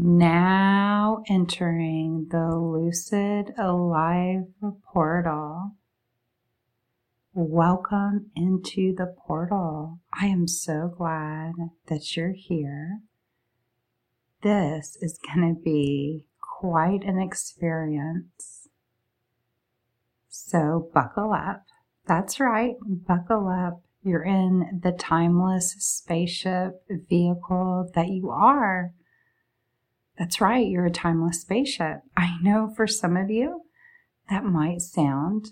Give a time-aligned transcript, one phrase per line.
[0.00, 4.44] Now entering the lucid alive
[4.92, 5.72] portal.
[7.34, 9.98] Welcome into the portal.
[10.12, 11.54] I am so glad
[11.88, 13.00] that you're here.
[14.44, 16.26] This is going to be
[16.60, 18.68] quite an experience.
[20.28, 21.64] So buckle up.
[22.06, 23.82] That's right, buckle up.
[24.04, 28.92] You're in the timeless spaceship vehicle that you are.
[30.18, 32.00] That's right, you're a timeless spaceship.
[32.16, 33.62] I know for some of you
[34.28, 35.50] that might sound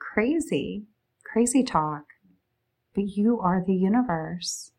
[0.00, 0.86] crazy,
[1.24, 2.04] crazy talk,
[2.94, 4.72] but you are the universe.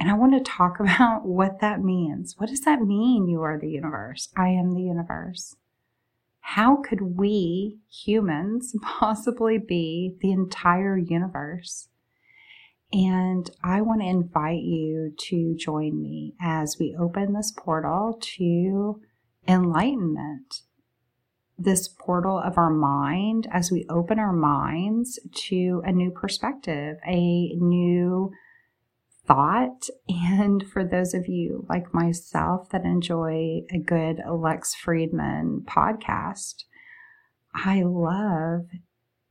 [0.00, 2.34] And I want to talk about what that means.
[2.38, 4.30] What does that mean, you are the universe?
[4.36, 5.54] I am the universe.
[6.40, 11.88] How could we humans possibly be the entire universe?
[12.92, 19.00] And I want to invite you to join me as we open this portal to
[19.48, 20.62] enlightenment.
[21.56, 27.54] This portal of our mind, as we open our minds to a new perspective, a
[27.56, 28.32] new
[29.26, 29.86] thought.
[30.08, 36.64] And for those of you like myself that enjoy a good Lex Fridman podcast,
[37.54, 38.66] I love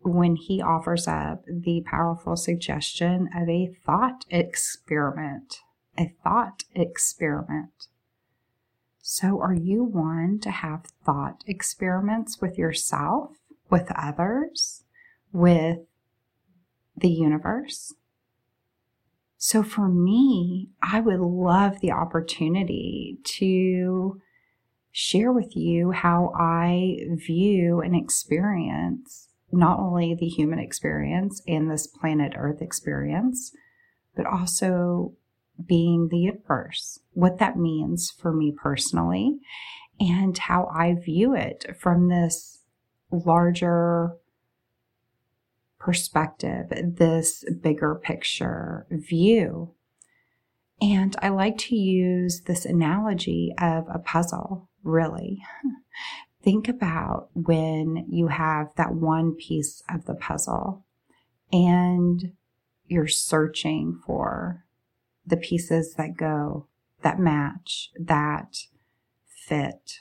[0.03, 5.59] when he offers up the powerful suggestion of a thought experiment.
[5.97, 7.87] A thought experiment.
[9.01, 13.31] So, are you one to have thought experiments with yourself,
[13.69, 14.83] with others,
[15.31, 15.79] with
[16.95, 17.93] the universe?
[19.37, 24.21] So, for me, I would love the opportunity to
[24.91, 31.87] share with you how I view and experience not only the human experience and this
[31.87, 33.53] planet Earth experience,
[34.15, 35.13] but also
[35.63, 39.37] being the universe, what that means for me personally,
[39.99, 42.63] and how I view it from this
[43.11, 44.13] larger
[45.79, 49.75] perspective, this bigger picture view.
[50.81, 55.43] And I like to use this analogy of a puzzle, really,
[56.43, 60.85] think about when you have that one piece of the puzzle
[61.51, 62.33] and
[62.85, 64.65] you're searching for
[65.25, 66.67] the pieces that go,
[67.01, 68.57] that match, that
[69.25, 69.99] fit.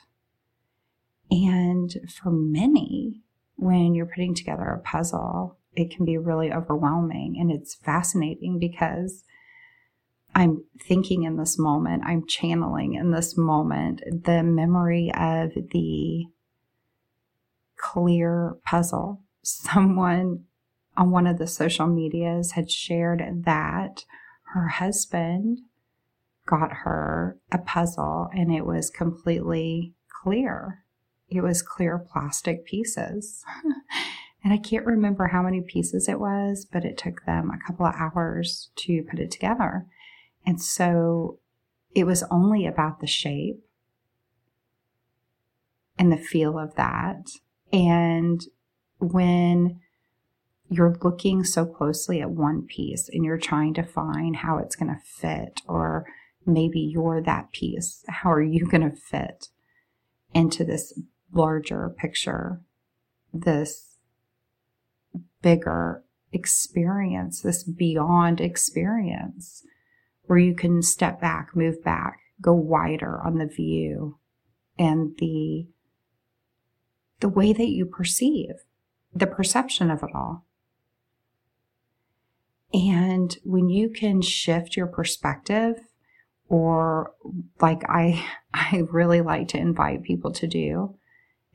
[1.31, 3.23] And for many,
[3.57, 9.25] when you're putting together a puzzle, it can be really overwhelming and it's fascinating because
[10.34, 16.26] I'm thinking in this moment, I'm channeling in this moment the memory of the
[17.76, 19.20] clear puzzle.
[19.43, 20.44] Someone
[20.97, 24.04] on one of the social medias had shared that
[24.54, 25.60] her husband
[26.47, 30.84] got her a puzzle and it was completely clear.
[31.28, 33.44] It was clear plastic pieces.
[34.44, 37.87] and I can't remember how many pieces it was, but it took them a couple
[37.87, 39.87] of hours to put it together.
[40.45, 41.39] And so
[41.95, 43.65] it was only about the shape
[45.99, 47.27] and the feel of that.
[47.73, 48.43] And
[48.99, 49.81] when
[50.69, 54.89] you're looking so closely at one piece and you're trying to find how it's going
[54.89, 56.07] to fit, or
[56.47, 59.49] maybe you're that piece, how are you going to fit
[60.35, 60.99] into this
[61.33, 62.61] larger picture,
[63.33, 63.97] this
[65.43, 69.63] bigger experience, this beyond experience?
[70.32, 74.19] Where you can step back, move back, go wider on the view
[74.78, 75.66] and the
[77.20, 78.54] the way that you perceive,
[79.12, 80.47] the perception of it all.
[82.72, 85.75] And when you can shift your perspective
[86.49, 87.12] or
[87.60, 90.97] like I I really like to invite people to do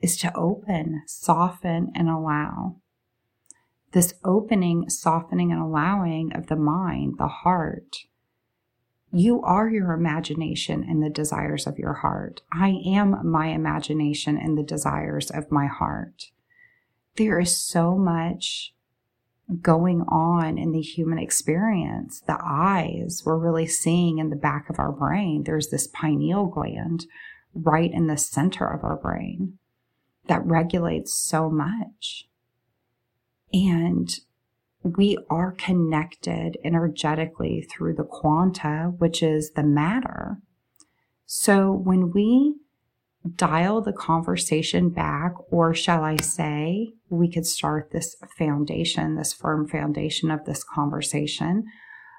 [0.00, 2.76] is to open, soften and allow.
[3.90, 8.04] This opening, softening and allowing of the mind, the heart,
[9.12, 12.42] you are your imagination and the desires of your heart.
[12.52, 16.24] I am my imagination and the desires of my heart.
[17.16, 18.74] There is so much
[19.62, 22.20] going on in the human experience.
[22.20, 25.44] The eyes, we're really seeing in the back of our brain.
[25.44, 27.06] There's this pineal gland
[27.54, 29.58] right in the center of our brain
[30.26, 32.28] that regulates so much.
[33.52, 34.14] And
[34.96, 40.38] we are connected energetically through the quanta, which is the matter.
[41.26, 42.54] So when we
[43.36, 49.68] dial the conversation back, or shall I say, we could start this foundation, this firm
[49.68, 51.64] foundation of this conversation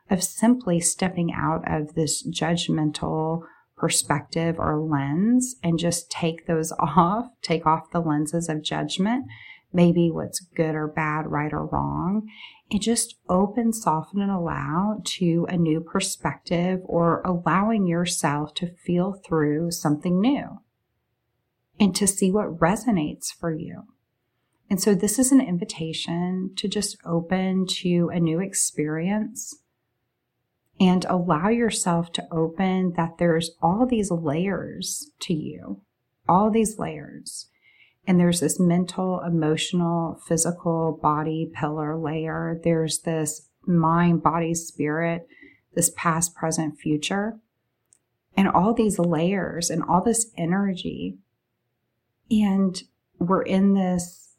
[0.10, 3.44] of simply stepping out of this judgmental
[3.78, 9.26] perspective or lens and just take those off, take off the lenses of judgment,
[9.72, 12.28] maybe what's good or bad, right or wrong,
[12.72, 19.14] and just open, soften, and allow to a new perspective or allowing yourself to feel
[19.14, 20.60] through something new
[21.80, 23.84] and to see what resonates for you.
[24.70, 29.56] And so this is an invitation to just open to a new experience
[30.80, 35.82] and allow yourself to open that there's all these layers to you,
[36.28, 37.48] all these layers.
[38.10, 42.60] And there's this mental, emotional, physical body pillar layer.
[42.64, 45.28] There's this mind, body, spirit,
[45.76, 47.38] this past, present, future,
[48.36, 51.20] and all these layers and all this energy.
[52.32, 52.82] And
[53.20, 54.34] we're in this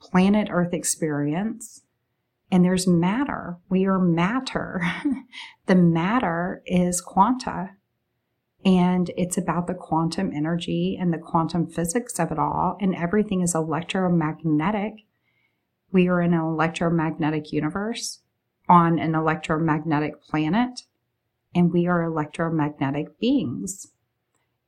[0.00, 1.82] planet Earth experience.
[2.48, 3.58] And there's matter.
[3.70, 4.80] We are matter.
[5.66, 7.70] the matter is quanta.
[8.64, 12.76] And it's about the quantum energy and the quantum physics of it all.
[12.80, 15.04] And everything is electromagnetic.
[15.90, 18.20] We are in an electromagnetic universe
[18.68, 20.82] on an electromagnetic planet.
[21.54, 23.88] And we are electromagnetic beings.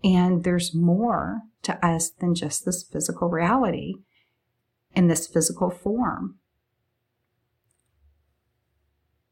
[0.02, 3.94] And there's more to us than just this physical reality
[4.94, 6.36] in this physical form.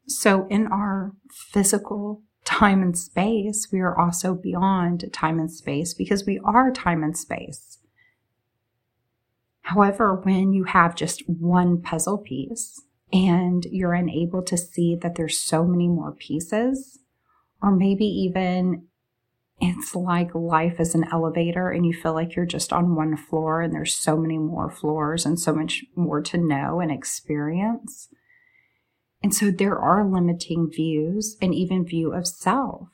[0.07, 2.23] So, in our physical
[2.53, 7.17] time and space, we are also beyond time and space because we are time and
[7.17, 7.79] space.
[9.63, 15.39] However, when you have just one puzzle piece and you're unable to see that there's
[15.41, 16.99] so many more pieces,
[17.63, 18.87] or maybe even
[19.59, 23.63] it's like life is an elevator and you feel like you're just on one floor
[23.63, 28.09] and there's so many more floors and so much more to know and experience.
[29.23, 32.89] And so there are limiting views and even view of self.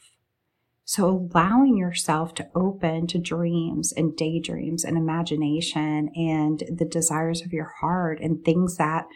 [0.85, 7.53] So allowing yourself to open to dreams and daydreams and imagination and the desires of
[7.53, 9.07] your heart and things that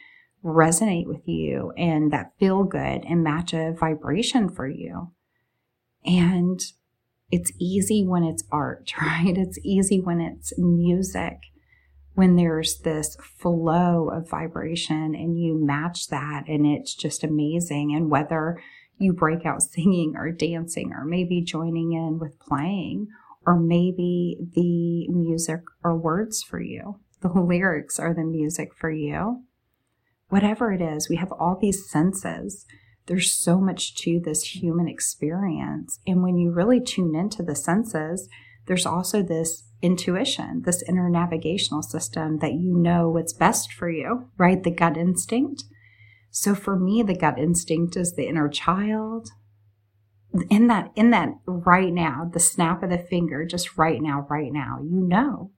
[0.45, 5.13] resonate with you and that feel good and match a vibration for you.
[6.05, 6.61] And
[7.31, 9.37] it's easy when it's art, right?
[9.37, 11.39] It's easy when it's music,
[12.15, 17.95] when there's this flow of vibration and you match that and it's just amazing.
[17.95, 18.61] And whether
[18.99, 23.09] you break out singing or dancing or maybe joining in with playing,
[23.45, 29.43] or maybe the music or words for you, the lyrics are the music for you.
[30.29, 32.67] Whatever it is, we have all these senses
[33.07, 35.99] there's so much to this human experience.
[36.07, 38.29] And when you really tune into the senses,
[38.67, 44.29] there's also this intuition, this inner navigational system that you know what's best for you,
[44.37, 44.63] right?
[44.63, 45.65] The gut instinct.
[46.31, 49.29] So for me, the gut instinct is the inner child.
[50.49, 54.53] In that, in that right now, the snap of the finger, just right now, right
[54.53, 55.51] now, you know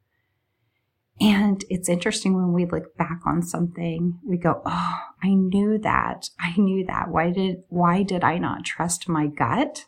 [1.20, 6.28] and it's interesting when we look back on something, we go, "Oh, I knew that.
[6.40, 7.10] I knew that.
[7.10, 9.86] Why did why did I not trust my gut?"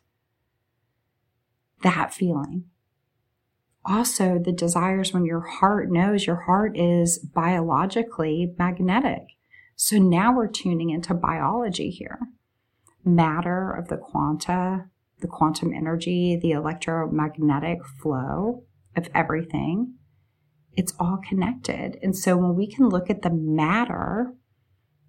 [1.83, 2.67] That feeling.
[3.89, 9.23] Also, the desires when your heart knows your heart is biologically magnetic.
[9.77, 12.19] So now we're tuning into biology here.
[13.05, 14.87] Matter of the quanta,
[15.21, 18.65] the quantum energy, the electromagnetic flow
[18.97, 19.95] of everything
[20.77, 21.99] it's all connected.
[22.03, 24.35] And so when we can look at the matter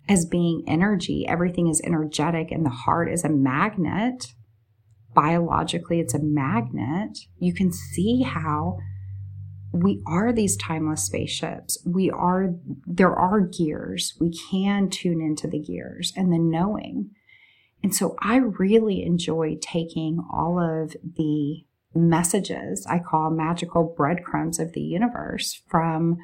[0.09, 4.33] as being energy, everything is energetic and the heart is a magnet.
[5.17, 7.17] Biologically, it's a magnet.
[7.39, 8.77] You can see how
[9.71, 11.81] we are these timeless spaceships.
[11.87, 12.53] We are,
[12.85, 14.13] there are gears.
[14.19, 17.09] We can tune into the gears and the knowing.
[17.81, 21.63] And so I really enjoy taking all of the
[21.95, 26.17] messages I call magical breadcrumbs of the universe from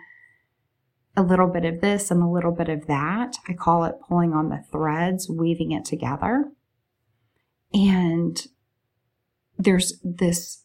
[1.17, 3.37] a little bit of this and a little bit of that.
[3.47, 6.51] I call it pulling on the threads, weaving it together.
[7.73, 8.39] And
[9.57, 10.63] there's this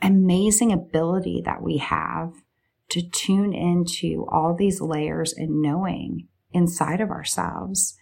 [0.00, 2.32] amazing ability that we have
[2.90, 7.96] to tune into all these layers and knowing inside of ourselves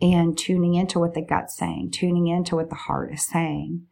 [0.00, 3.86] and tuning into what the gut's saying, tuning into what the heart is saying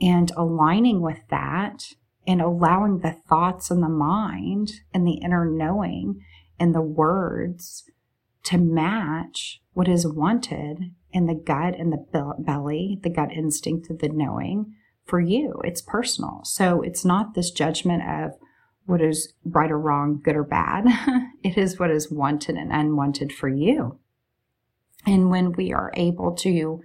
[0.00, 1.94] and aligning with that
[2.26, 6.20] and allowing the thoughts and the mind and the inner knowing
[6.58, 7.84] and the words
[8.48, 10.78] to match what is wanted
[11.12, 14.74] in the gut and the belly, the gut instinct of the knowing
[15.04, 15.60] for you.
[15.64, 16.40] It's personal.
[16.44, 18.32] So it's not this judgment of
[18.86, 20.86] what is right or wrong, good or bad.
[21.42, 23.98] it is what is wanted and unwanted for you.
[25.04, 26.80] And when we are able to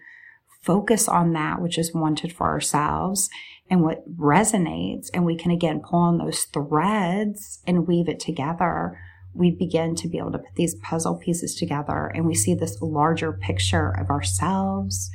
[0.62, 3.30] focus on that which is wanted for ourselves
[3.70, 9.00] and what resonates, and we can again pull on those threads and weave it together,
[9.34, 12.82] we begin to be able to put these puzzle pieces together and we see this
[12.82, 15.10] larger picture of ourselves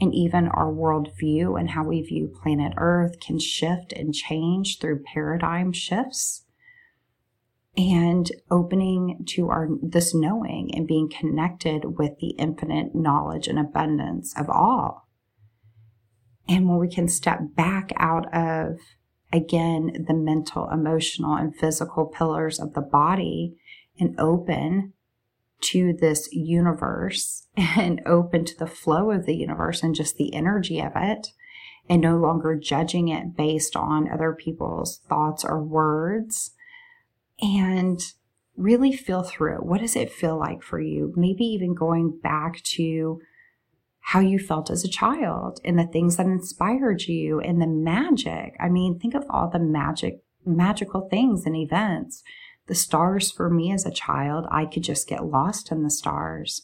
[0.00, 5.02] and even our worldview and how we view planet Earth can shift and change through
[5.02, 6.44] paradigm shifts
[7.76, 14.34] and opening to our this knowing and being connected with the infinite knowledge and abundance
[14.38, 15.08] of all.
[16.48, 18.78] And when we can step back out of
[19.32, 23.56] again the mental, emotional, and physical pillars of the body
[23.98, 24.92] and open
[25.60, 30.80] to this universe and open to the flow of the universe and just the energy
[30.80, 31.28] of it
[31.88, 36.52] and no longer judging it based on other people's thoughts or words
[37.40, 38.00] and
[38.56, 39.66] really feel through it.
[39.66, 41.12] What does it feel like for you?
[41.16, 43.20] Maybe even going back to
[44.00, 48.54] how you felt as a child and the things that inspired you and the magic.
[48.60, 52.22] I mean, think of all the magic, magical things and events.
[52.66, 56.62] The stars for me as a child, I could just get lost in the stars.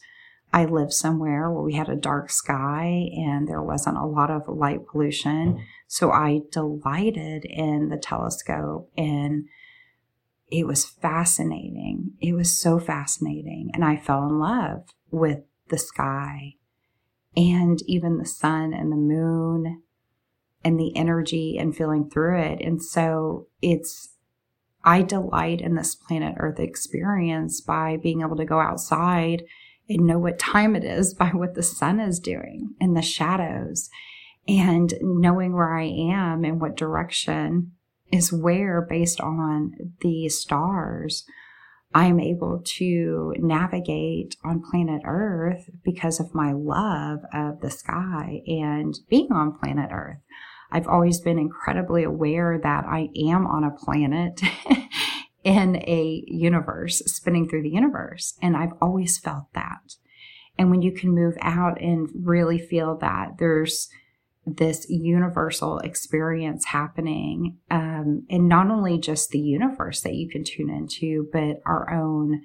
[0.53, 4.47] I lived somewhere where we had a dark sky and there wasn't a lot of
[4.47, 5.63] light pollution.
[5.87, 9.45] So I delighted in the telescope and
[10.47, 12.11] it was fascinating.
[12.19, 13.71] It was so fascinating.
[13.73, 15.39] And I fell in love with
[15.69, 16.55] the sky
[17.37, 19.83] and even the sun and the moon
[20.63, 22.59] and the energy and feeling through it.
[22.59, 24.10] And so it's,
[24.83, 29.43] I delight in this planet Earth experience by being able to go outside
[29.89, 33.89] and know what time it is by what the sun is doing in the shadows
[34.47, 37.73] and knowing where I am and what direction
[38.11, 41.23] is where, based on the stars,
[41.93, 48.97] I'm able to navigate on planet Earth because of my love of the sky and
[49.09, 50.19] being on planet Earth.
[50.71, 54.41] I've always been incredibly aware that I am on a planet
[55.43, 58.35] in a universe, spinning through the universe.
[58.41, 59.95] And I've always felt that.
[60.57, 63.89] And when you can move out and really feel that there's
[64.45, 70.69] this universal experience happening, um, and not only just the universe that you can tune
[70.69, 72.41] into, but our own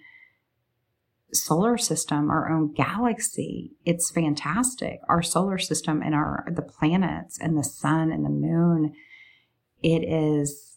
[1.33, 3.73] solar system, our own galaxy.
[3.85, 5.01] It's fantastic.
[5.09, 8.95] Our solar system and our the planets and the sun and the moon.
[9.83, 10.77] It is.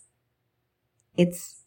[1.15, 1.63] It's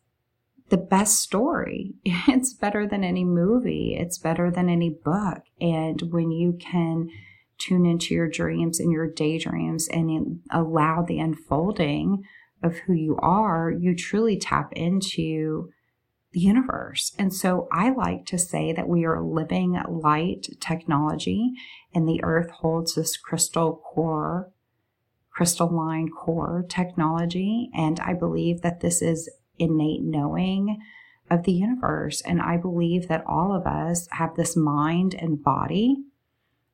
[0.69, 1.95] the best story.
[2.29, 3.97] It's better than any movie.
[3.99, 5.43] It's better than any book.
[5.61, 7.11] And when you can
[7.59, 12.25] tune into your dreams and your daydreams and allow the unfolding
[12.63, 15.71] of who you are, you truly tap into
[16.33, 17.13] the universe.
[17.19, 21.53] And so I like to say that we are living light technology
[21.95, 24.51] and the earth holds this crystal core,
[25.31, 27.71] crystalline core technology.
[27.75, 30.79] And I believe that this is innate knowing
[31.31, 32.21] of the universe.
[32.23, 36.05] And I believe that all of us have this mind and body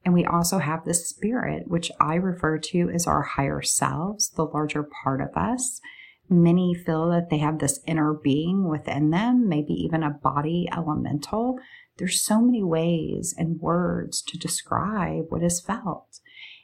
[0.04, 4.46] and we also have the spirit, which I refer to as our higher selves, the
[4.46, 5.82] larger part of us.
[6.30, 11.58] Many feel that they have this inner being within them, maybe even a body elemental.
[11.96, 16.20] There's so many ways and words to describe what is felt.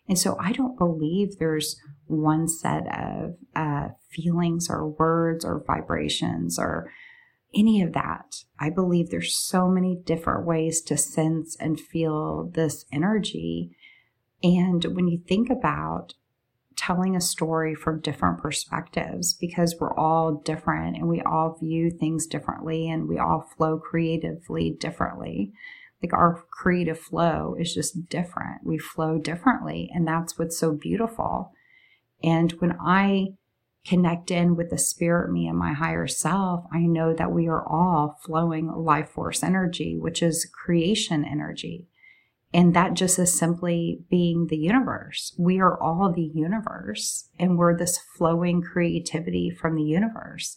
[0.06, 6.59] And so I don't believe there's one set of uh, feelings or words or vibrations
[6.59, 6.90] or
[7.54, 8.37] any of that.
[8.59, 13.76] I believe there's so many different ways to sense and feel this energy.
[14.42, 16.14] And when you think about
[16.76, 22.26] telling a story from different perspectives, because we're all different and we all view things
[22.26, 25.52] differently and we all flow creatively differently.
[26.02, 28.64] Like our creative flow is just different.
[28.64, 29.90] We flow differently.
[29.94, 31.52] And that's what's so beautiful.
[32.22, 33.28] And when I
[33.86, 37.66] connect in with the spirit me and my higher self, I know that we are
[37.66, 41.86] all flowing life force energy, which is creation energy.
[42.54, 45.34] And that just is simply being the universe.
[45.37, 50.56] We are all the universe, and we're this flowing creativity from the universe.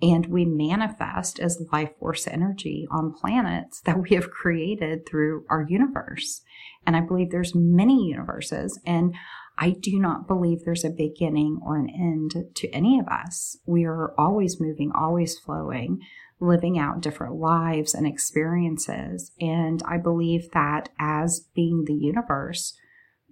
[0.00, 5.66] And we manifest as life force energy on planets that we have created through our
[5.68, 6.40] universe.
[6.86, 8.80] And I believe there's many universes.
[8.86, 9.14] And
[9.58, 13.56] I do not believe there's a beginning or an end to any of us.
[13.64, 16.00] We are always moving, always flowing,
[16.40, 19.32] living out different lives and experiences.
[19.40, 22.76] And I believe that as being the universe,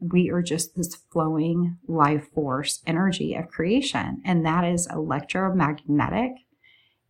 [0.00, 4.22] we are just this flowing life force energy of creation.
[4.24, 6.32] And that is electromagnetic.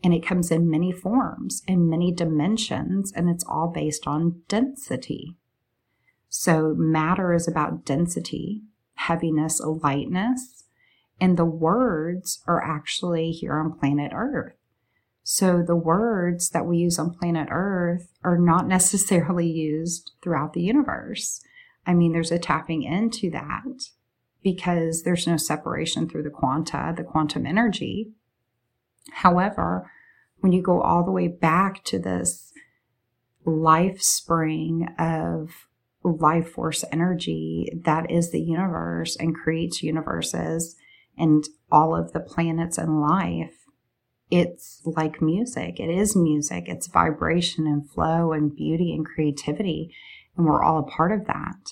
[0.02, 5.36] And it comes in many forms, in many dimensions, and it's all based on density.
[6.28, 8.64] So matter is about density,
[9.06, 10.64] heaviness, a lightness,
[11.20, 14.54] and the words are actually here on planet Earth.
[15.22, 20.62] So the words that we use on planet Earth are not necessarily used throughout the
[20.62, 21.42] universe.
[21.86, 23.90] I mean, there's a tapping into that
[24.42, 28.12] because there's no separation through the quanta, the quantum energy.
[29.12, 29.90] However,
[30.40, 32.52] when you go all the way back to this
[33.46, 35.68] life spring of
[36.04, 40.76] life force energy that is the universe and creates universes
[41.16, 43.54] and all of the planets and life,
[44.30, 45.78] it's like music.
[45.78, 46.64] It is music.
[46.66, 49.94] It's vibration and flow and beauty and creativity.
[50.36, 51.70] And we're all a part of that.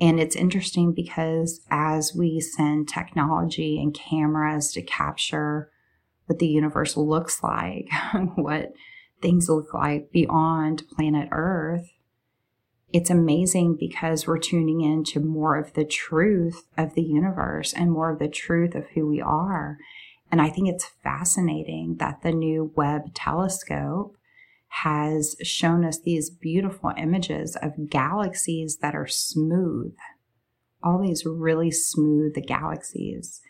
[0.00, 5.70] And it's interesting because as we send technology and cameras to capture
[6.26, 7.88] what the universe looks like,
[8.34, 8.72] what
[9.22, 11.88] things look like beyond planet Earth,
[12.92, 18.12] it's amazing because we're tuning into more of the truth of the universe and more
[18.12, 19.78] of the truth of who we are.
[20.30, 24.16] And I think it's fascinating that the new Webb telescope
[24.68, 29.94] has shown us these beautiful images of galaxies that are smooth,
[30.82, 33.40] all these really smooth galaxies.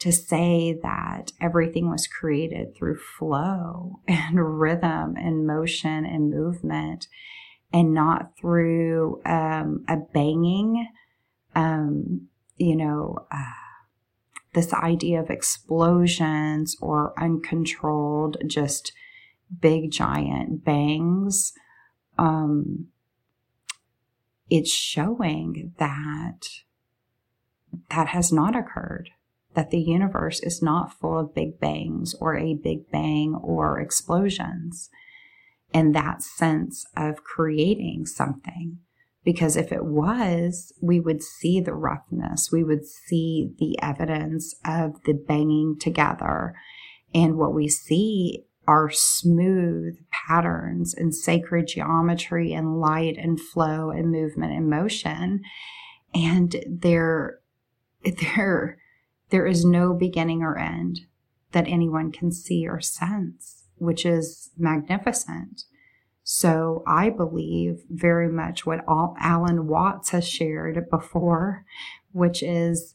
[0.00, 7.08] To say that everything was created through flow and rhythm and motion and movement
[7.72, 10.88] and not through um, a banging,
[11.54, 13.52] um, you know, uh,
[14.54, 18.92] this idea of explosions or uncontrolled, just
[19.60, 21.52] big giant bangs,
[22.18, 22.88] um,
[24.50, 26.48] it's showing that
[27.90, 29.10] that has not occurred.
[29.54, 34.88] That the universe is not full of big bangs or a big bang or explosions.
[35.72, 38.78] And that sense of creating something.
[39.24, 45.02] Because if it was, we would see the roughness, we would see the evidence of
[45.04, 46.54] the banging together.
[47.14, 54.10] And what we see are smooth patterns and sacred geometry and light and flow and
[54.10, 55.40] movement and motion.
[56.14, 57.40] And there,
[58.04, 58.78] there,
[59.30, 61.00] there is no beginning or end
[61.52, 65.64] that anyone can see or sense, which is magnificent.
[66.22, 71.64] So I believe very much what all Alan Watts has shared before,
[72.12, 72.94] which is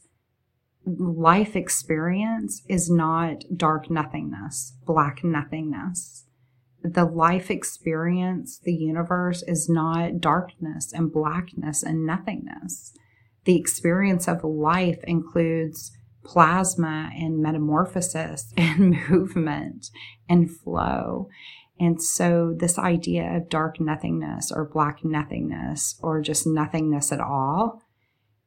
[0.86, 6.26] life experience is not dark nothingness, black nothingness.
[6.82, 12.92] The life experience, the universe is not darkness and blackness and nothingness.
[13.46, 15.92] The experience of life includes
[16.24, 19.90] plasma and metamorphosis and movement
[20.28, 21.28] and flow.
[21.78, 27.82] And so, this idea of dark nothingness or black nothingness or just nothingness at all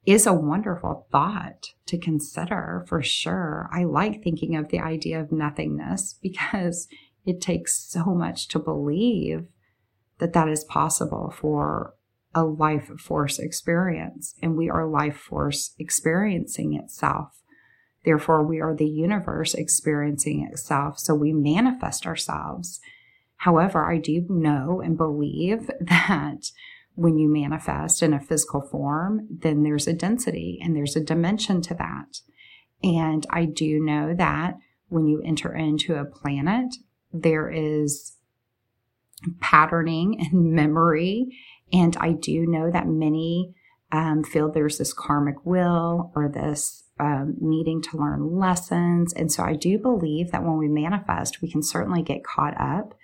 [0.06, 3.70] is a wonderful thought to consider for sure.
[3.74, 6.88] I like thinking of the idea of nothingness because
[7.26, 9.48] it takes so much to believe
[10.20, 11.94] that that is possible for
[12.34, 14.34] a life force experience.
[14.42, 17.42] And we are life force experiencing itself.
[18.06, 21.00] Therefore, we are the universe experiencing itself.
[21.00, 22.80] So we manifest ourselves.
[23.38, 26.52] However, I do know and believe that
[26.96, 31.62] when you manifest in a physical form, then there's a density and there's a dimension
[31.62, 32.22] to that.
[32.84, 34.56] And I do know that
[34.90, 36.76] when you enter into a planet,
[37.14, 38.18] there is
[39.40, 41.28] patterning and memory.
[41.72, 43.54] And I do know that many
[43.92, 49.14] um, feel there's this karmic will or this um, needing to learn lessons.
[49.14, 52.96] And so I do believe that when we manifest, we can certainly get caught up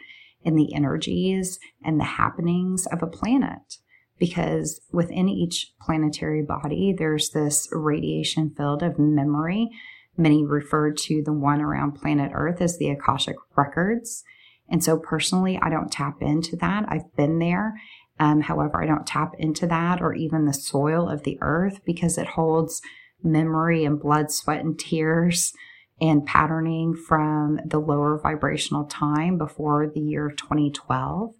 [0.43, 3.77] in the energies and the happenings of a planet
[4.19, 9.69] because within each planetary body, there's this radiation field of memory.
[10.17, 14.23] Many refer to the one around planet Earth as the Akashic records.
[14.69, 16.85] And so personally, I don't tap into that.
[16.87, 17.73] I've been there.
[18.19, 22.17] Um, however, I don't tap into that or even the soil of the earth because
[22.17, 22.81] it holds
[23.23, 25.53] memory and blood, sweat, and tears
[26.01, 31.33] and patterning from the lower vibrational time before the year 2012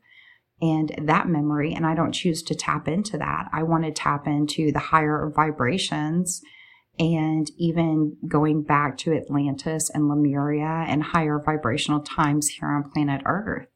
[0.62, 1.74] and that memory.
[1.74, 3.50] And I don't choose to tap into that.
[3.52, 6.41] I want to tap into the higher vibrations
[7.00, 13.22] and even going back to Atlantis and Lemuria and higher vibrational times here on planet
[13.26, 13.67] Earth.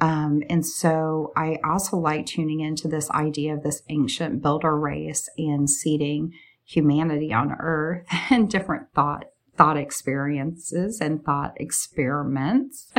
[0.00, 5.28] Um, and so I also like tuning into this idea of this ancient builder race
[5.36, 6.32] and seeding
[6.64, 12.92] humanity on Earth and different thought thought experiences and thought experiments.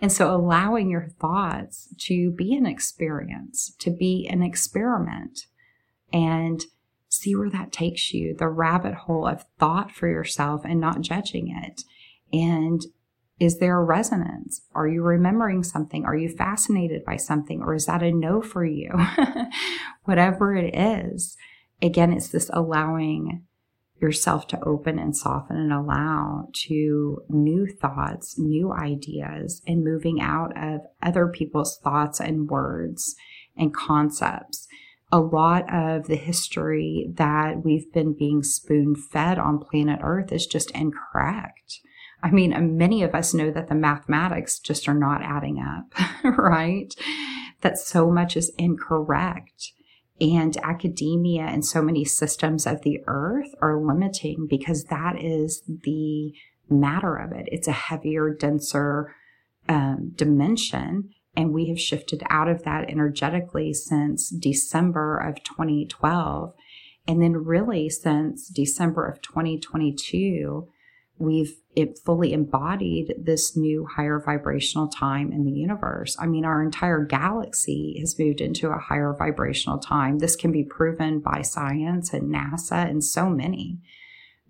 [0.00, 5.46] And so allowing your thoughts to be an experience, to be an experiment,
[6.12, 6.64] and
[7.08, 11.48] see where that takes you the rabbit hole of thought for yourself and not judging
[11.64, 11.82] it.
[12.32, 12.82] And
[13.40, 14.62] is there a resonance?
[14.74, 16.04] Are you remembering something?
[16.04, 17.62] Are you fascinated by something?
[17.62, 18.92] Or is that a no for you?
[20.04, 21.36] Whatever it is,
[21.82, 23.44] again, it's this allowing
[24.00, 30.56] yourself to open and soften and allow to new thoughts, new ideas, and moving out
[30.56, 33.16] of other people's thoughts and words
[33.56, 34.68] and concepts.
[35.10, 40.46] A lot of the history that we've been being spoon fed on planet Earth is
[40.46, 41.80] just incorrect.
[42.22, 45.94] I mean, many of us know that the mathematics just are not adding up,
[46.38, 46.92] right?
[47.62, 49.72] That so much is incorrect
[50.20, 56.32] and academia and so many systems of the earth are limiting because that is the
[56.68, 57.48] matter of it.
[57.50, 59.14] It's a heavier, denser
[59.68, 61.10] um, dimension.
[61.36, 66.52] And we have shifted out of that energetically since December of 2012.
[67.06, 70.68] And then, really, since December of 2022,
[71.18, 76.16] we've it fully embodied this new higher vibrational time in the universe.
[76.18, 80.18] I mean, our entire galaxy has moved into a higher vibrational time.
[80.18, 83.78] This can be proven by science and NASA and so many.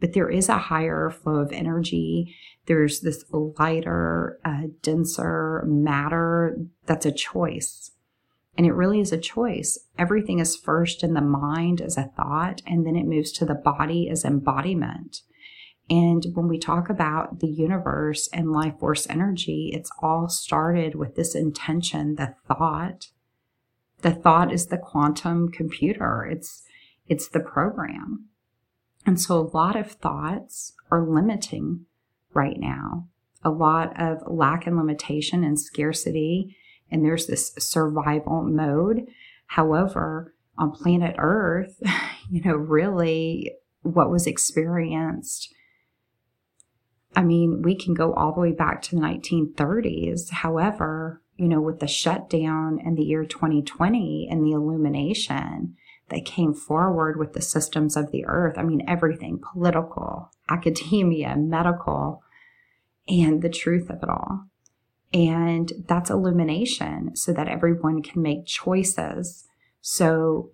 [0.00, 2.34] But there is a higher flow of energy.
[2.66, 7.90] There's this lighter, uh, denser matter that's a choice.
[8.56, 9.78] And it really is a choice.
[9.98, 13.54] Everything is first in the mind as a thought, and then it moves to the
[13.54, 15.20] body as embodiment.
[15.90, 21.16] And when we talk about the universe and life force energy, it's all started with
[21.16, 23.06] this intention, the thought.
[24.02, 26.28] The thought is the quantum computer.
[26.30, 26.62] It's,
[27.08, 28.26] it's the program.
[29.06, 31.86] And so a lot of thoughts are limiting
[32.34, 33.08] right now.
[33.42, 36.54] A lot of lack and limitation and scarcity.
[36.90, 39.06] And there's this survival mode.
[39.46, 41.80] However, on planet Earth,
[42.30, 45.54] you know, really what was experienced
[47.18, 50.30] I mean, we can go all the way back to the 1930s.
[50.30, 55.74] However, you know, with the shutdown in the year 2020 and the illumination
[56.10, 62.22] that came forward with the systems of the earth, I mean, everything political, academia, medical,
[63.08, 64.44] and the truth of it all.
[65.12, 69.48] And that's illumination so that everyone can make choices.
[69.80, 70.52] So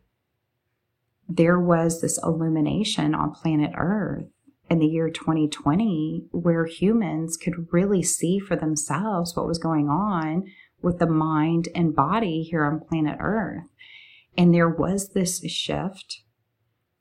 [1.28, 4.33] there was this illumination on planet Earth
[4.74, 10.44] in the year 2020 where humans could really see for themselves what was going on
[10.82, 13.68] with the mind and body here on planet Earth.
[14.36, 16.24] And there was this shift,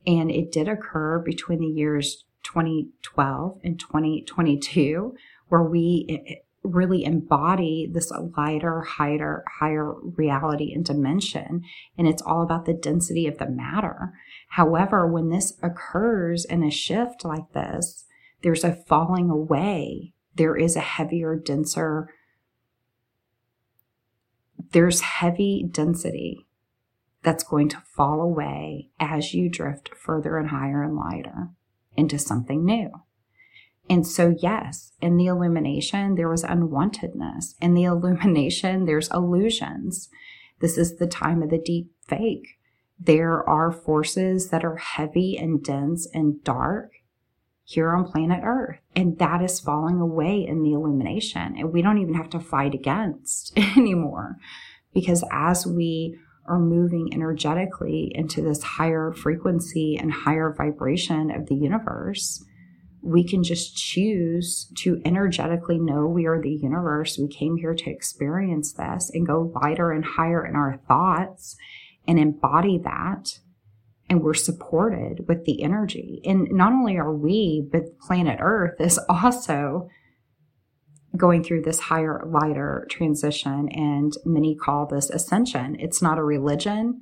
[0.05, 5.15] and it did occur between the years 2012 and 2022,
[5.47, 11.63] where we really embody this lighter, higher, higher reality and dimension.
[11.97, 14.13] And it's all about the density of the matter.
[14.49, 18.05] However, when this occurs in a shift like this,
[18.41, 20.13] there's a falling away.
[20.35, 22.09] There is a heavier, denser,
[24.73, 26.47] there's heavy density
[27.21, 31.49] that's going to fall away as you drift further and higher and lighter
[31.95, 32.89] into something new.
[33.89, 37.55] And so, yes, in the illumination, there was unwantedness.
[37.61, 40.09] In the illumination, there's illusions.
[40.59, 42.47] This is the time of the deep fake.
[42.99, 46.91] There are forces that are heavy and dense and dark
[47.65, 48.79] here on planet Earth.
[48.95, 51.55] And that is falling away in the illumination.
[51.57, 54.37] And we don't even have to fight against anymore.
[54.93, 61.55] Because as we are moving energetically into this higher frequency and higher vibration of the
[61.55, 62.43] universe,
[63.03, 67.17] we can just choose to energetically know we are the universe.
[67.19, 71.57] We came here to experience this and go lighter and higher in our thoughts
[72.07, 73.39] and embody that.
[74.09, 76.21] And we're supported with the energy.
[76.23, 79.89] And not only are we, but planet Earth is also
[81.17, 83.67] going through this higher, lighter transition.
[83.69, 85.75] And many call this ascension.
[85.77, 87.01] It's not a religion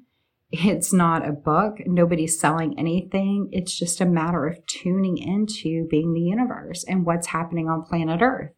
[0.52, 1.78] it's not a book.
[1.86, 3.50] Nobody's selling anything.
[3.52, 8.22] It's just a matter of tuning into being the universe and what's happening on planet
[8.22, 8.52] Earth.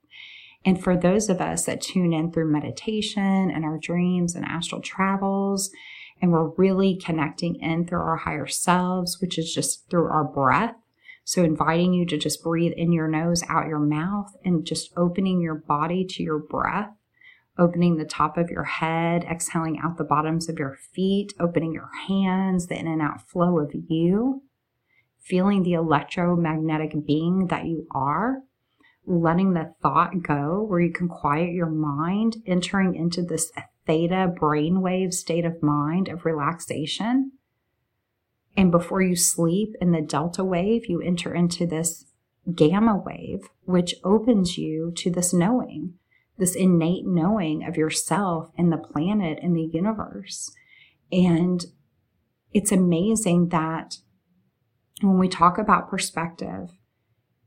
[0.66, 4.82] And for those of us that tune in through meditation and our dreams and astral
[4.82, 5.70] travels,
[6.22, 10.76] and we're really connecting in through our higher selves, which is just through our breath.
[11.26, 15.42] So, inviting you to just breathe in your nose, out your mouth, and just opening
[15.42, 16.92] your body to your breath
[17.58, 21.90] opening the top of your head, exhaling out the bottoms of your feet, opening your
[22.08, 24.42] hands, the in and out flow of you,
[25.20, 28.42] feeling the electromagnetic being that you are,
[29.06, 33.52] letting the thought go where you can quiet your mind, entering into this
[33.86, 37.32] theta brainwave state of mind of relaxation.
[38.56, 42.06] And before you sleep in the delta wave, you enter into this
[42.54, 45.96] gamma wave, which opens you to this knowing,
[46.38, 50.52] this innate knowing of yourself and the planet and the universe.
[51.12, 51.66] And
[52.52, 53.98] it's amazing that
[55.02, 56.72] when we talk about perspective,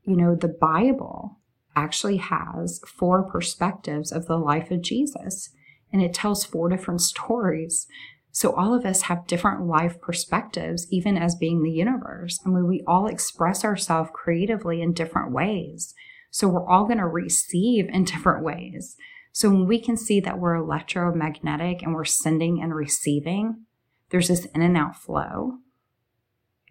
[0.03, 1.39] you know, the Bible
[1.75, 5.49] actually has four perspectives of the life of Jesus,
[5.91, 7.87] and it tells four different stories.
[8.31, 12.39] So all of us have different life perspectives, even as being the universe.
[12.45, 15.93] I mean, we all express ourselves creatively in different ways.
[16.29, 18.95] So we're all going to receive in different ways.
[19.31, 23.65] So when we can see that we're electromagnetic and we're sending and receiving,
[24.09, 25.59] there's this in and out flow.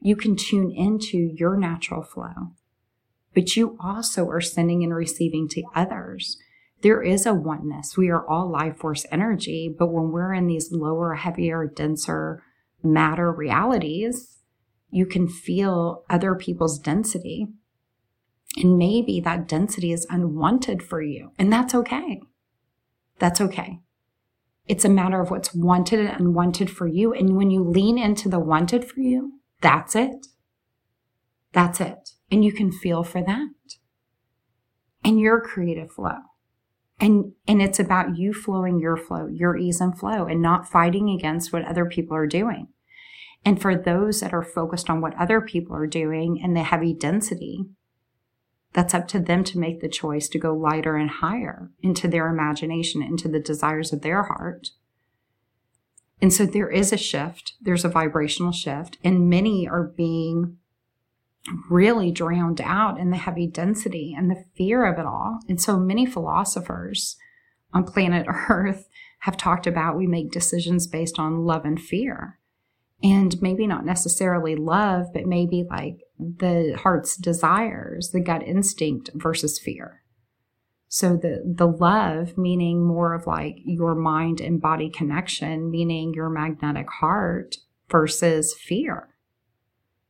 [0.00, 2.52] You can tune into your natural flow,
[3.34, 6.38] but you also are sending and receiving to others
[6.82, 7.96] there is a oneness.
[7.96, 12.42] We are all life force energy, but when we're in these lower, heavier, denser
[12.82, 14.38] matter realities,
[14.90, 17.48] you can feel other people's density.
[18.56, 22.22] And maybe that density is unwanted for you, and that's okay.
[23.18, 23.80] That's okay.
[24.66, 27.12] It's a matter of what's wanted and unwanted for you.
[27.12, 30.26] And when you lean into the wanted for you, that's it.
[31.52, 32.10] That's it.
[32.30, 33.48] And you can feel for that
[35.06, 36.18] and your creative flow
[36.98, 41.08] and and it's about you flowing your flow your ease and flow and not fighting
[41.08, 42.66] against what other people are doing
[43.44, 46.92] and for those that are focused on what other people are doing and the heavy
[46.92, 47.64] density
[48.72, 52.29] that's up to them to make the choice to go lighter and higher into their
[52.29, 54.70] imagination into the desires of their heart
[56.20, 60.59] and so there is a shift there's a vibrational shift and many are being
[61.70, 65.40] really drowned out in the heavy density and the fear of it all.
[65.48, 67.16] And so many philosophers
[67.72, 68.88] on planet Earth
[69.20, 72.38] have talked about we make decisions based on love and fear.
[73.02, 79.59] And maybe not necessarily love, but maybe like the heart's desires, the gut instinct versus
[79.59, 80.02] fear.
[80.88, 86.30] So the the love meaning more of like your mind and body connection, meaning your
[86.30, 87.56] magnetic heart
[87.90, 89.09] versus fear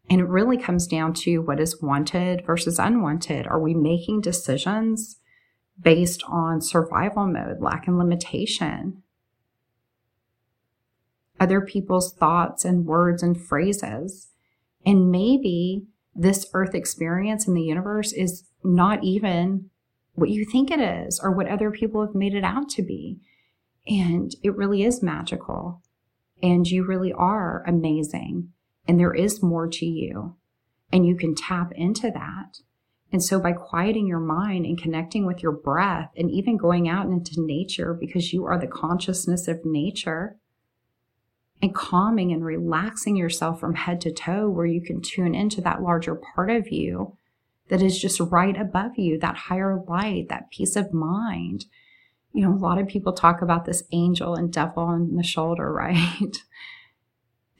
[0.08, 3.46] and it really comes down to what is wanted versus unwanted.
[3.46, 5.18] Are we making decisions
[5.80, 9.02] based on survival mode, lack and limitation?
[11.38, 14.28] Other people's thoughts and words and phrases.
[14.84, 19.70] And maybe this earth experience in the universe is not even
[20.14, 23.20] what you think it is or what other people have made it out to be.
[23.86, 25.82] And it really is magical.
[26.42, 28.52] And you really are amazing
[28.88, 30.36] and there is more to you
[30.92, 32.58] and you can tap into that.
[33.12, 37.06] And so by quieting your mind and connecting with your breath and even going out
[37.06, 40.36] into nature because you are the consciousness of nature
[41.62, 45.82] and calming and relaxing yourself from head to toe where you can tune into that
[45.82, 47.16] larger part of you
[47.68, 51.64] that is just right above you, that higher light, that peace of mind.
[52.32, 55.72] You know, a lot of people talk about this angel and devil on the shoulder,
[55.72, 56.36] right?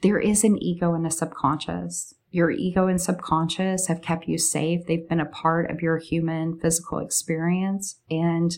[0.01, 2.13] there is an ego and a subconscious.
[2.29, 4.85] Your ego and subconscious have kept you safe.
[4.85, 7.99] They've been a part of your human physical experience.
[8.09, 8.55] And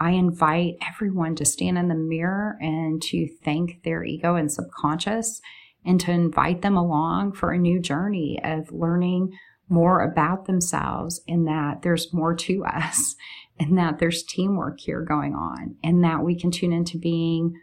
[0.00, 5.40] I invite everyone to stand in the mirror and to thank their ego and subconscious
[5.84, 9.32] and to invite them along for a new journey of learning
[9.68, 13.16] more about themselves and that there's more to us
[13.58, 17.54] and that there's teamwork here going on and that we can tune into being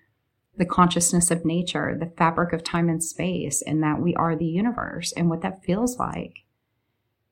[0.58, 4.46] the consciousness of nature, the fabric of time and space, and that we are the
[4.46, 6.34] universe and what that feels like.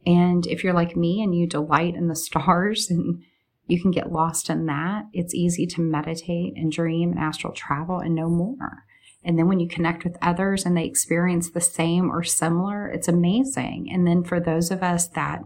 [0.05, 3.21] And if you're like me and you delight in the stars and
[3.67, 7.99] you can get lost in that, it's easy to meditate and dream and astral travel
[7.99, 8.83] and know more.
[9.23, 13.09] And then when you connect with others and they experience the same or similar, it's
[13.09, 13.89] amazing.
[13.91, 15.41] And then for those of us that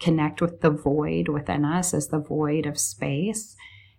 [0.00, 3.54] connect with the void within us as the void of space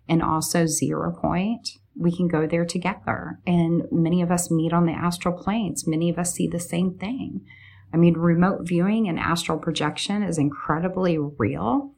[0.08, 3.38] and also zero point, we can go there together.
[3.46, 5.86] And many of us meet on the astral planes.
[5.86, 7.42] Many of us see the same thing.
[7.94, 11.94] I mean, remote viewing and astral projection is incredibly real.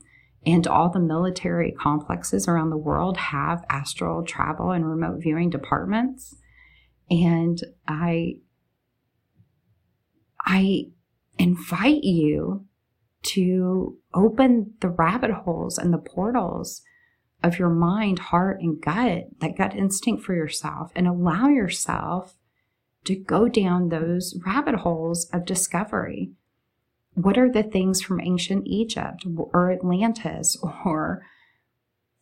[0.47, 6.37] And all the military complexes around the world have astral travel and remote viewing departments.
[7.11, 8.37] And I,
[10.41, 10.87] I
[11.39, 12.67] invite you
[13.23, 16.83] to open the rabbit holes and the portals
[17.43, 22.37] of your mind, heart, and gut, that gut instinct for yourself, and allow yourself
[23.05, 26.33] to go down those rabbit holes of discovery.
[27.15, 31.23] What are the things from ancient Egypt or Atlantis or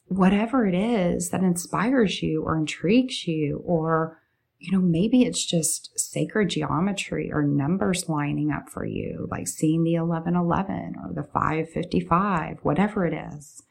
[0.07, 4.19] whatever it is that inspires you or intrigues you or
[4.63, 9.83] you know, maybe it's just sacred geometry or numbers lining up for you, like seeing
[9.83, 13.65] the 1111 or the 555, whatever it is.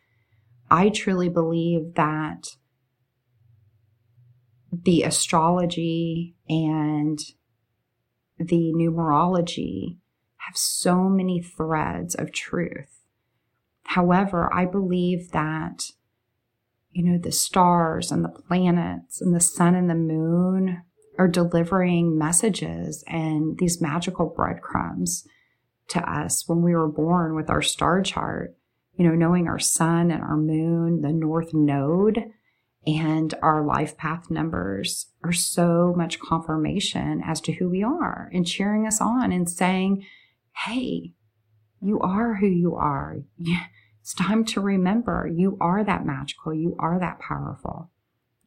[0.70, 2.48] I truly believe that
[4.70, 7.18] the astrology and
[8.38, 9.98] the numerology
[10.52, 13.00] have so many threads of truth.
[13.84, 15.84] However, I believe that
[16.92, 20.82] you know, the stars and the planets and the sun and the moon
[21.18, 25.26] are delivering messages and these magical breadcrumbs
[25.88, 28.56] to us when we were born with our star chart.
[28.96, 32.26] You know, knowing our sun and our moon, the north node,
[32.86, 38.46] and our life path numbers are so much confirmation as to who we are and
[38.46, 40.06] cheering us on and saying,
[40.66, 41.14] Hey,
[41.82, 43.18] you are who you are.
[44.02, 46.54] It's time to remember you are that magical.
[46.54, 47.92] You are that powerful.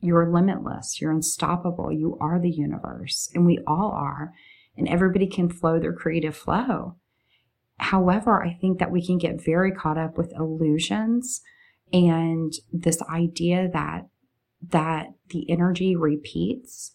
[0.01, 1.01] You're limitless.
[1.01, 1.90] You're unstoppable.
[1.93, 4.33] You are the universe, and we all are.
[4.77, 6.97] And everybody can flow their creative flow.
[7.79, 11.40] However, I think that we can get very caught up with illusions
[11.93, 14.09] and this idea that
[14.71, 16.93] that the energy repeats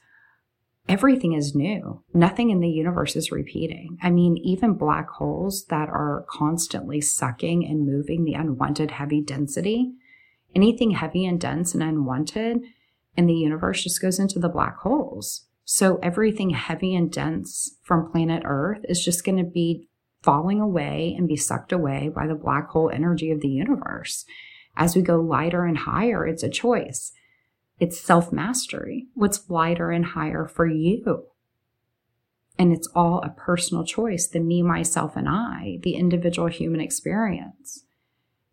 [0.89, 2.03] everything is new.
[2.13, 3.97] Nothing in the universe is repeating.
[4.01, 9.93] I mean, even black holes that are constantly sucking and moving the unwanted heavy density,
[10.55, 12.63] anything heavy and dense and unwanted
[13.15, 15.45] in the universe just goes into the black holes.
[15.63, 19.87] So everything heavy and dense from planet Earth is just going to be
[20.23, 24.25] falling away and be sucked away by the black hole energy of the universe.
[24.75, 27.11] As we go lighter and higher, it's a choice.
[27.79, 29.07] It's self mastery.
[29.13, 31.25] What's wider and higher for you?
[32.57, 37.85] And it's all a personal choice the me, myself, and I, the individual human experience.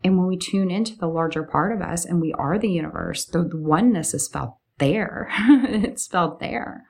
[0.04, 3.24] And when we tune into the larger part of us and we are the universe,
[3.24, 5.28] the oneness is felt there.
[5.38, 6.84] it's felt there.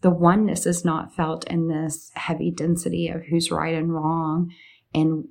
[0.00, 4.52] The oneness is not felt in this heavy density of who's right and wrong
[4.94, 5.24] and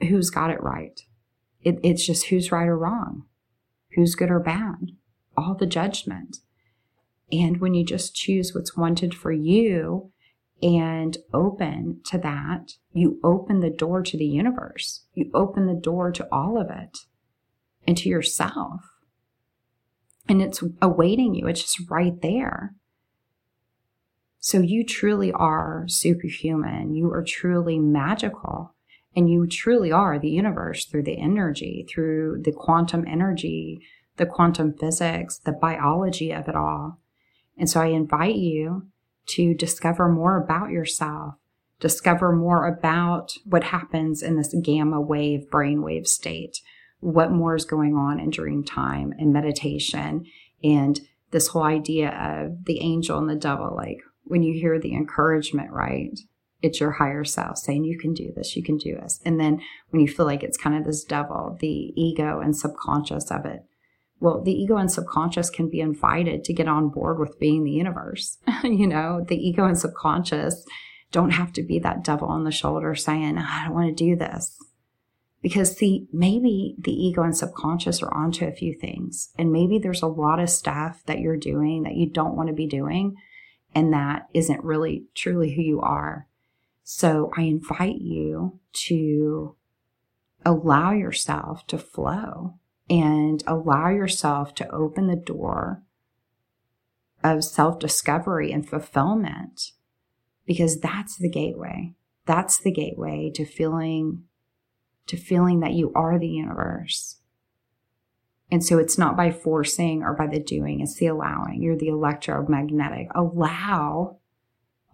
[0.00, 1.00] who's got it right.
[1.62, 3.26] It, it's just who's right or wrong,
[3.94, 4.92] who's good or bad
[5.38, 6.38] all the judgment.
[7.30, 10.10] And when you just choose what's wanted for you
[10.62, 15.04] and open to that, you open the door to the universe.
[15.14, 16.98] You open the door to all of it
[17.86, 18.80] and to yourself.
[20.28, 22.74] And it's awaiting you, it's just right there.
[24.40, 26.94] So you truly are superhuman.
[26.94, 28.74] You are truly magical.
[29.16, 33.80] And you truly are the universe through the energy, through the quantum energy
[34.18, 36.98] the quantum physics, the biology of it all.
[37.56, 38.88] And so I invite you
[39.30, 41.34] to discover more about yourself,
[41.80, 46.60] discover more about what happens in this gamma wave brainwave state,
[47.00, 50.24] what more is going on in dream time and meditation,
[50.62, 51.00] and
[51.30, 53.74] this whole idea of the angel and the devil.
[53.74, 56.18] Like when you hear the encouragement, right?
[56.60, 59.20] It's your higher self saying, You can do this, you can do this.
[59.24, 63.30] And then when you feel like it's kind of this devil, the ego and subconscious
[63.30, 63.64] of it
[64.20, 67.70] well, the ego and subconscious can be invited to get on board with being the
[67.70, 68.38] universe.
[68.64, 70.64] you know, the ego and subconscious
[71.12, 74.16] don't have to be that devil on the shoulder saying, I don't want to do
[74.16, 74.56] this.
[75.40, 79.30] Because, see, maybe the ego and subconscious are onto a few things.
[79.38, 82.54] And maybe there's a lot of stuff that you're doing that you don't want to
[82.54, 83.14] be doing.
[83.72, 86.26] And that isn't really truly who you are.
[86.82, 89.54] So I invite you to
[90.44, 92.54] allow yourself to flow
[92.90, 95.82] and allow yourself to open the door
[97.22, 99.72] of self discovery and fulfillment
[100.46, 101.94] because that's the gateway.
[102.26, 104.24] That's the gateway to feeling
[105.06, 107.16] to feeling that you are the universe.
[108.50, 111.62] And so it's not by forcing or by the doing, it's the allowing.
[111.62, 113.08] You're the electromagnetic.
[113.14, 114.18] Allow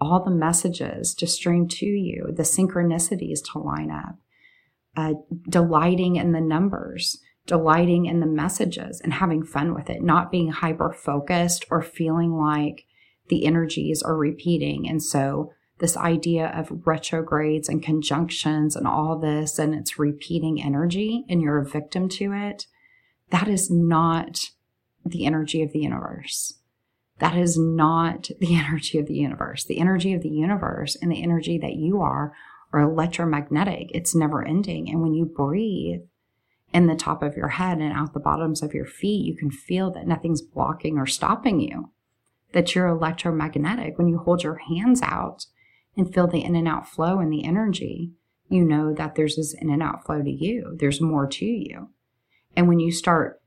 [0.01, 4.17] all the messages to stream to you, the synchronicities to line up,
[4.97, 5.15] uh,
[5.49, 10.51] delighting in the numbers delighting in the messages and having fun with it, not being
[10.51, 12.87] hyper focused or feeling like
[13.29, 14.89] the energies are repeating.
[14.89, 21.25] And so, this idea of retrogrades and conjunctions and all this, and it's repeating energy,
[21.29, 22.67] and you're a victim to it,
[23.31, 24.51] that is not
[25.05, 26.61] the energy of the universe.
[27.19, 29.65] That is not the energy of the universe.
[29.65, 32.33] The energy of the universe and the energy that you are
[32.73, 33.89] are electromagnetic.
[33.91, 34.89] It's never ending.
[34.89, 36.01] And when you breathe,
[36.75, 39.51] in the top of your head and out the bottoms of your feet, you can
[39.51, 41.91] feel that nothing's blocking or stopping you,
[42.53, 43.97] that you're electromagnetic.
[43.97, 45.47] When you hold your hands out
[45.97, 48.13] and feel the in and out flow and the energy,
[48.49, 50.77] you know that there's this in and out flow to you.
[50.79, 51.91] There's more to you.
[52.57, 53.41] And when you start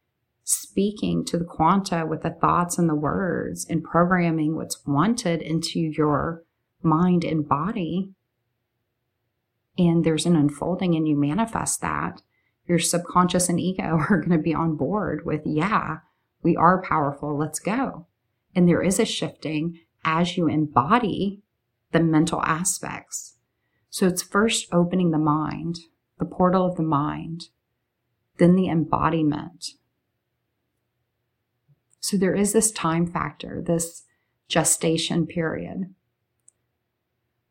[0.49, 5.78] speaking to the quanta with the thoughts and the words and programming what's wanted into
[5.78, 6.41] your
[6.82, 8.09] mind and body.
[9.78, 12.21] And there's an unfolding, and you manifest that.
[12.68, 15.99] Your subconscious and ego are going to be on board with, yeah,
[16.43, 17.38] we are powerful.
[17.38, 18.07] Let's go.
[18.55, 21.41] And there is a shifting as you embody
[21.91, 23.36] the mental aspects.
[23.89, 25.80] So it's first opening the mind,
[26.20, 27.45] the portal of the mind,
[28.38, 29.72] then the embodiment.
[31.99, 34.03] So there is this time factor, this
[34.47, 35.93] gestation period,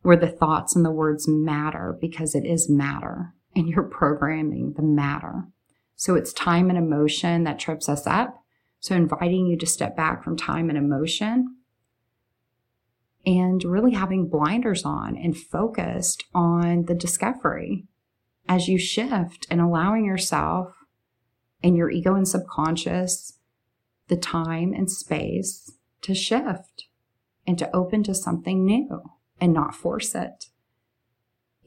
[0.03, 4.83] where the thoughts and the words matter because it is matter and you're programming the
[4.83, 5.45] matter.
[5.97, 8.43] So it's time and emotion that trips us up.
[8.79, 11.57] So inviting you to step back from time and emotion
[13.25, 17.87] and really having blinders on and focused on the discovery
[18.49, 20.77] as you shift and allowing yourself
[21.65, 23.39] and your ego and subconscious
[24.09, 26.87] the time and space to shift
[27.47, 29.03] and to open to something new
[29.41, 30.47] and not force it.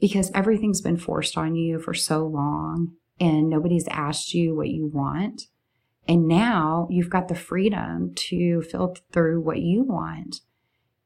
[0.00, 4.86] Because everything's been forced on you for so long and nobody's asked you what you
[4.86, 5.42] want.
[6.08, 10.40] And now you've got the freedom to filter through what you want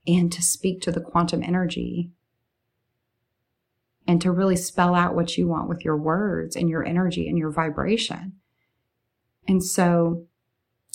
[0.06, 2.10] and to speak to the quantum energy
[4.06, 7.38] and to really spell out what you want with your words and your energy and
[7.38, 8.34] your vibration.
[9.48, 10.26] And so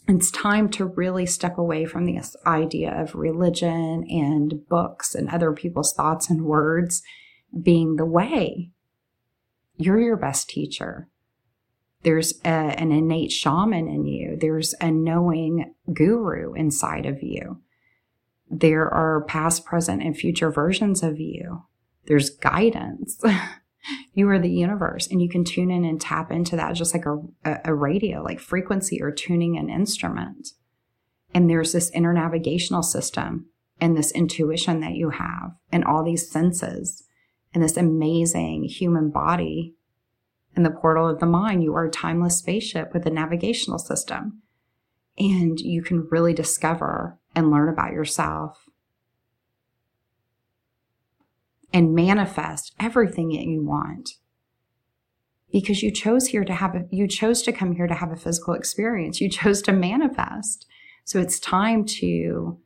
[0.08, 5.52] it's time to really step away from this idea of religion and books and other
[5.52, 7.04] people's thoughts and words
[7.62, 8.72] being the way.
[9.78, 11.10] You're your best teacher.
[12.04, 14.38] There's a, an innate shaman in you.
[14.40, 17.62] There's a knowing guru inside of you.
[18.50, 21.64] There are past, present, and future versions of you.
[22.08, 23.22] There's guidance.
[24.14, 27.06] you are the universe, and you can tune in and tap into that just like
[27.06, 30.50] a, a radio, like frequency or tuning an instrument.
[31.34, 33.48] And there's this inner navigational system
[33.80, 37.04] and this intuition that you have, and all these senses,
[37.54, 39.76] and this amazing human body
[40.56, 41.64] in the portal of the mind.
[41.64, 44.42] You are a timeless spaceship with a navigational system.
[45.18, 48.70] And you can really discover and learn about yourself
[51.74, 54.12] and manifest everything that you want
[55.52, 58.16] because you chose here to have a, you chose to come here to have a
[58.16, 60.66] physical experience you chose to manifest
[61.04, 62.58] so it's time to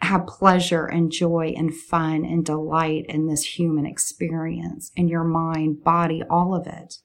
[0.00, 5.82] have pleasure and joy and fun and delight in this human experience in your mind
[5.82, 6.98] body all of it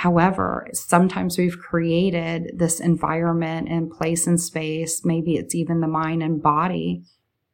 [0.00, 6.22] However, sometimes we've created this environment and place and space, maybe it's even the mind
[6.22, 7.04] and body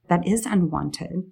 [0.09, 1.25] that is unwanted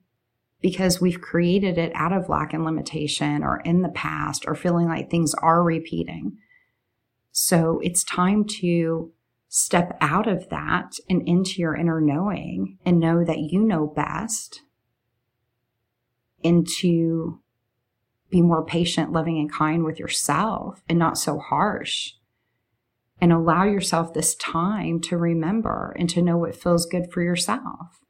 [0.60, 4.88] because we've created it out of lack and limitation or in the past or feeling
[4.88, 6.36] like things are repeating.
[7.30, 9.12] So it's time to
[9.56, 14.62] step out of that and into your inner knowing and know that you know best
[16.42, 17.40] into
[18.30, 22.14] be more patient, loving, and kind with yourself and not so harsh.
[23.20, 28.00] And allow yourself this time to remember and to know what feels good for yourself.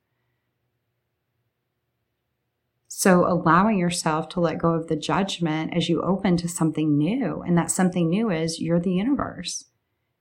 [2.88, 7.42] So, allowing yourself to let go of the judgment as you open to something new.
[7.42, 9.66] And that something new is you're the universe,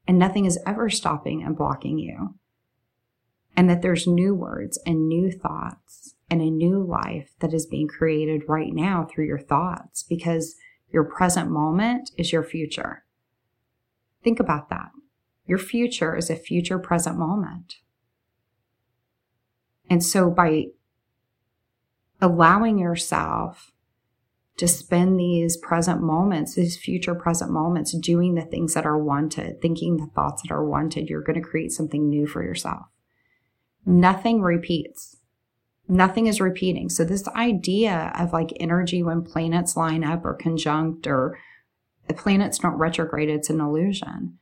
[0.08, 2.36] and nothing is ever stopping and blocking you.
[3.56, 7.88] And that there's new words and new thoughts and a new life that is being
[7.88, 10.56] created right now through your thoughts because
[10.92, 13.04] your present moment is your future.
[14.24, 14.90] Think about that.
[15.46, 17.76] Your future is a future present moment.
[19.90, 20.68] And so by
[22.22, 23.73] allowing yourself
[24.58, 29.62] to spend these present moments, these future present moments, doing the things that are wanted,
[29.62, 32.86] thinking the thoughts that are wanted, you're going to create something new for yourself.
[33.86, 35.18] Nothing repeats
[35.88, 36.90] nothing is repeating.
[36.90, 41.38] So this idea of like energy when planets line up or conjunct or
[42.08, 44.38] the planets don't retrograde, it's an illusion.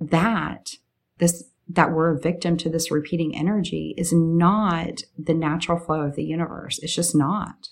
[0.00, 0.72] That
[1.18, 6.14] this that we're a victim to this repeating energy is not the natural flow of
[6.14, 6.78] the universe.
[6.78, 7.70] It's just not.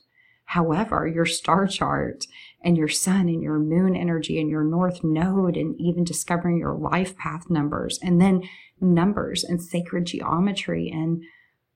[0.54, 2.26] However, your star chart
[2.62, 6.74] and your sun and your moon energy and your north node and even discovering your
[6.74, 8.48] life path numbers and then
[8.80, 11.24] numbers and sacred geometry and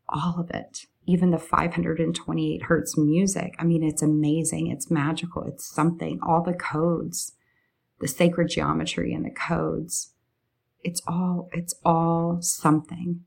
[0.09, 3.57] all of it even the 528 hertz music.
[3.59, 4.69] I mean, it's amazing.
[4.69, 5.43] It's magical.
[5.45, 6.21] It's something.
[6.23, 7.33] All the codes,
[7.99, 10.13] the sacred geometry and the codes.
[10.85, 13.25] It's all, it's all something.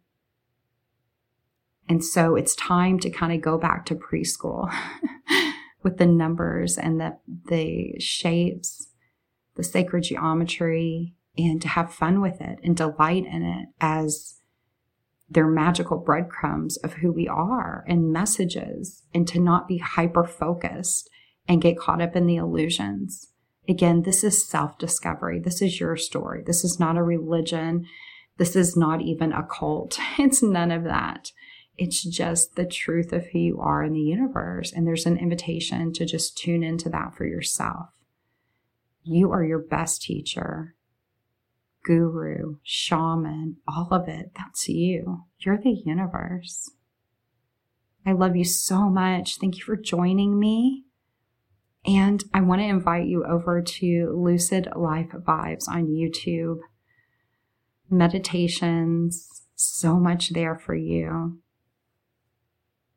[1.92, 4.74] And so it's time to kind of go back to preschool
[5.84, 7.18] with the numbers and the,
[7.50, 8.88] the shapes
[9.58, 14.40] the sacred geometry and to have fun with it and delight in it as
[15.30, 21.10] their magical breadcrumbs of who we are and messages and to not be hyper focused
[21.46, 23.34] and get caught up in the illusions.
[23.68, 25.42] Again, this is self discovery.
[25.42, 26.42] This is your story.
[26.42, 27.86] This is not a religion.
[28.38, 30.00] This is not even a cult.
[30.18, 31.34] It's none of that.
[31.78, 34.72] It's just the truth of who you are in the universe.
[34.72, 37.90] And there's an invitation to just tune into that for yourself.
[39.04, 40.76] You are your best teacher,
[41.84, 44.32] guru, shaman, all of it.
[44.36, 45.24] That's you.
[45.40, 46.70] You're the universe.
[48.06, 49.38] I love you so much.
[49.38, 50.86] Thank you for joining me.
[51.86, 56.60] And I want to invite you over to Lucid Life Vibes on YouTube.
[57.90, 61.40] Meditations, so much there for you.